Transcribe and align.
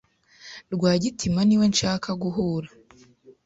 Rwagitima 0.73 1.39
niwe 1.47 1.65
nshaka 1.73 2.09
guhura. 2.21 2.69